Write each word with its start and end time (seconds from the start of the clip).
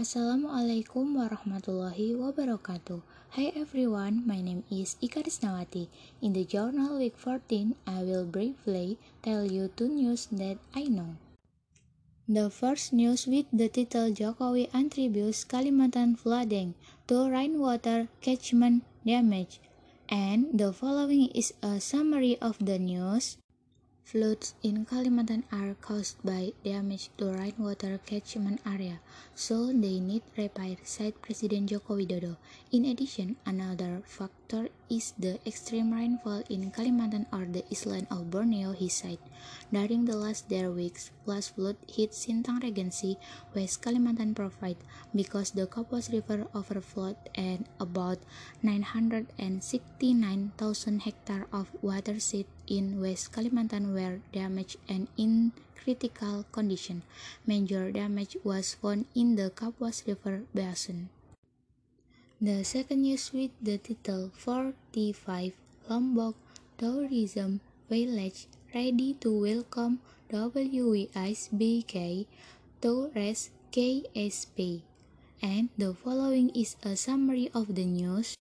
Assalamualaikum 0.00 1.20
warahmatullahi 1.20 2.16
wabarakatuh. 2.16 3.04
Hi 3.36 3.52
everyone, 3.52 4.24
my 4.24 4.40
name 4.40 4.64
is 4.72 4.96
Ika 5.04 5.20
Risnawati. 5.28 5.92
In 6.24 6.32
the 6.32 6.48
journal 6.48 6.96
week 6.96 7.20
14, 7.20 7.76
I 7.84 8.00
will 8.08 8.24
briefly 8.24 8.96
tell 9.20 9.44
you 9.44 9.68
two 9.68 9.92
news 9.92 10.24
that 10.32 10.56
I 10.72 10.88
know. 10.88 11.20
The 12.24 12.48
first 12.48 12.96
news 12.96 13.28
with 13.28 13.44
the 13.52 13.68
title 13.68 14.08
Jokowi 14.08 14.72
attributes 14.72 15.44
Kalimantan 15.44 16.16
flooding 16.16 16.80
to 17.12 17.28
rainwater 17.28 18.08
catchment 18.24 18.88
damage. 19.04 19.60
And 20.08 20.48
the 20.56 20.72
following 20.72 21.28
is 21.36 21.52
a 21.60 21.76
summary 21.76 22.40
of 22.40 22.56
the 22.56 22.80
news. 22.80 23.36
Floods 24.10 24.58
in 24.66 24.90
Kalimantan 24.90 25.46
are 25.54 25.78
caused 25.78 26.18
by 26.26 26.50
damage 26.66 27.14
to 27.14 27.30
rainwater 27.30 28.02
catchment 28.02 28.58
area, 28.66 28.98
so 29.38 29.70
they 29.70 30.02
need 30.02 30.26
repair, 30.34 30.82
said 30.82 31.14
President 31.22 31.70
Joko 31.70 31.94
Widodo. 31.94 32.34
In 32.74 32.90
addition, 32.90 33.38
another 33.46 34.02
factor 34.02 34.66
is 34.90 35.14
the 35.14 35.38
extreme 35.46 35.94
rainfall 35.94 36.42
in 36.50 36.74
Kalimantan 36.74 37.30
or 37.30 37.46
the 37.46 37.62
island 37.70 38.10
of 38.10 38.34
Borneo, 38.34 38.74
he 38.74 38.90
said. 38.90 39.22
During 39.70 40.10
the 40.10 40.18
last 40.18 40.50
their 40.50 40.74
weeks, 40.74 41.14
flash 41.22 41.54
flood 41.54 41.78
hit 41.86 42.10
Sintang 42.10 42.66
Regency, 42.66 43.14
West 43.54 43.78
Kalimantan 43.78 44.34
Provide, 44.34 44.82
because 45.14 45.54
the 45.54 45.70
Kapuas 45.70 46.10
River 46.10 46.50
overflowed 46.50 47.14
and 47.38 47.70
about 47.78 48.18
969,000 48.66 51.06
hectares 51.06 51.46
of 51.54 51.70
watershed 51.78 52.50
in 52.70 53.02
West 53.02 53.34
Kalimantan 53.34 53.90
were 53.90 54.22
damaged 54.30 54.78
and 54.88 55.10
in 55.18 55.50
critical 55.74 56.46
condition. 56.54 57.02
Major 57.44 57.90
damage 57.90 58.38
was 58.46 58.78
found 58.78 59.10
in 59.14 59.34
the 59.34 59.50
Kapuas 59.50 60.06
River 60.06 60.46
basin. 60.54 61.10
The 62.40 62.64
second 62.64 63.02
news 63.02 63.34
with 63.34 63.50
the 63.60 63.76
title 63.76 64.30
45 64.32 65.52
Lombok 65.90 66.38
Tourism 66.78 67.60
Village 67.90 68.46
ready 68.72 69.18
to 69.20 69.28
welcome 69.34 69.98
WISBK 70.30 72.26
Tourist 72.80 73.50
KSP. 73.74 74.80
And 75.42 75.68
the 75.76 75.92
following 75.92 76.48
is 76.54 76.76
a 76.86 76.94
summary 76.94 77.50
of 77.52 77.74
the 77.74 77.84
news. 77.84 78.36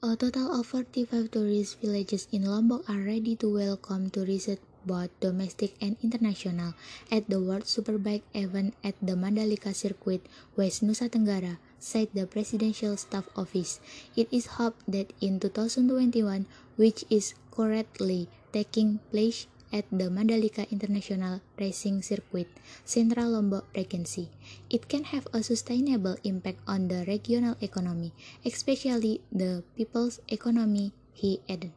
A 0.00 0.16
total 0.16 0.48
of 0.56 0.64
45 0.64 1.28
tourist 1.28 1.76
villages 1.84 2.24
in 2.32 2.48
Lombok 2.48 2.88
are 2.88 3.04
ready 3.04 3.36
to 3.36 3.52
welcome 3.52 4.08
tourists 4.08 4.56
both 4.88 5.12
domestic 5.20 5.76
and 5.76 6.00
international 6.00 6.72
at 7.12 7.28
the 7.28 7.36
World 7.36 7.68
Superbike 7.68 8.24
event 8.32 8.72
at 8.80 8.96
the 9.04 9.12
Mandalika 9.12 9.76
Circuit, 9.76 10.24
West 10.56 10.80
Nusa 10.80 11.12
Tenggara, 11.12 11.60
said 11.76 12.08
the 12.16 12.24
Presidential 12.24 12.96
Staff 12.96 13.28
Office. 13.36 13.76
It 14.16 14.32
is 14.32 14.56
hoped 14.56 14.80
that 14.88 15.12
in 15.20 15.36
2021, 15.36 16.48
which 16.80 17.04
is 17.12 17.36
currently 17.52 18.24
taking 18.56 19.04
place 19.12 19.52
at 19.72 19.86
the 19.90 20.10
Mandalika 20.10 20.68
International 20.70 21.40
Racing 21.58 22.02
Circuit, 22.02 22.48
Central 22.84 23.30
Lombok 23.30 23.66
Regency. 23.74 24.30
It 24.68 24.88
can 24.88 25.04
have 25.14 25.26
a 25.32 25.42
sustainable 25.42 26.16
impact 26.22 26.58
on 26.66 26.88
the 26.88 27.04
regional 27.06 27.56
economy, 27.60 28.12
especially 28.44 29.22
the 29.32 29.62
people's 29.76 30.20
economy, 30.28 30.92
he 31.14 31.40
added. 31.48 31.72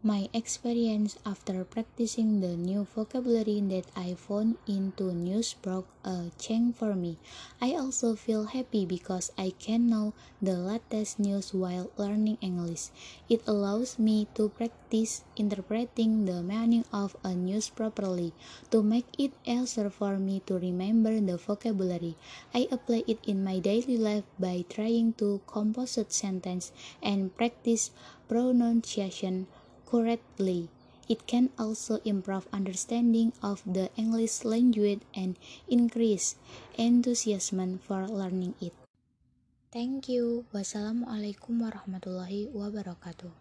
My 0.00 0.32
experience 0.32 1.20
after 1.28 1.60
practicing 1.60 2.40
the 2.40 2.56
new 2.56 2.88
vocabulary 2.88 3.60
that 3.68 3.84
I 3.92 4.16
found 4.16 4.56
into 4.64 5.12
news 5.12 5.52
broke 5.52 5.92
a 6.08 6.32
change 6.40 6.80
for 6.80 6.96
me. 6.96 7.20
I 7.60 7.76
also 7.76 8.16
feel 8.16 8.48
happy 8.48 8.88
because 8.88 9.28
I 9.36 9.52
can 9.60 9.92
know 9.92 10.16
the 10.40 10.56
latest 10.56 11.20
news 11.20 11.52
while 11.52 11.92
learning 12.00 12.40
English. 12.40 12.88
It 13.28 13.44
allows 13.44 13.98
me 13.98 14.24
to 14.40 14.48
practice 14.48 15.20
interpreting 15.36 16.24
the 16.24 16.40
meaning 16.40 16.88
of 16.96 17.14
a 17.20 17.36
news 17.36 17.68
properly 17.68 18.32
to 18.72 18.80
make 18.80 19.12
it 19.20 19.36
easier 19.44 19.90
for 19.92 20.16
me 20.16 20.40
to 20.48 20.56
remember 20.56 21.20
the 21.20 21.36
vocabulary. 21.36 22.16
I 22.54 22.72
apply 22.72 23.04
it 23.06 23.20
in 23.28 23.44
my 23.44 23.58
daily 23.60 24.00
life 24.00 24.24
by 24.38 24.64
trying 24.64 25.12
to 25.20 25.44
compose 25.46 25.98
a 26.00 26.08
sentence 26.08 26.72
and 27.04 27.36
practice 27.36 27.92
pronunciation 28.30 29.46
correctly. 29.90 30.70
It 31.10 31.26
can 31.26 31.50
also 31.58 31.98
improve 32.06 32.46
understanding 32.54 33.34
of 33.42 33.66
the 33.66 33.90
English 33.98 34.46
language 34.46 35.02
and 35.10 35.34
increase 35.66 36.38
enthusiasm 36.78 37.82
for 37.82 38.06
learning 38.06 38.54
it. 38.62 38.70
Thank 39.74 40.06
you. 40.06 40.46
Wassalamualaikum 40.54 41.66
warahmatullahi 41.66 42.54
wabarakatuh. 42.54 43.39